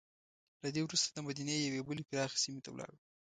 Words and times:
له 0.61 0.69
دې 0.75 0.81
وروسته 0.83 1.07
دمدینې 1.09 1.55
یوې 1.67 1.81
بلې 1.87 2.03
پراخې 2.09 2.41
سیمې 2.43 2.61
ته 2.65 2.71
لاړو. 2.79 2.97